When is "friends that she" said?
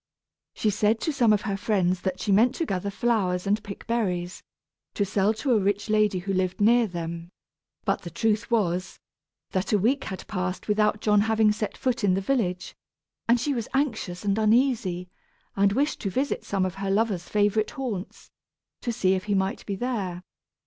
1.55-2.31